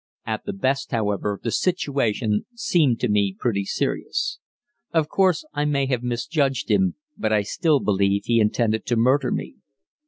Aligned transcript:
At 0.25 0.45
the 0.45 0.53
best, 0.53 0.89
however, 0.89 1.39
the 1.43 1.51
situation 1.51 2.47
seemed 2.55 2.99
to 3.01 3.07
me 3.07 3.35
pretty 3.37 3.65
serious. 3.65 4.39
Of 4.91 5.09
course 5.09 5.45
I 5.53 5.65
may 5.65 5.85
have 5.85 6.01
misjudged 6.01 6.71
him, 6.71 6.95
but 7.19 7.31
I 7.31 7.43
still 7.43 7.79
believe 7.79 8.23
he 8.25 8.39
intended 8.39 8.87
to 8.87 8.95
murder 8.95 9.29
me. 9.31 9.57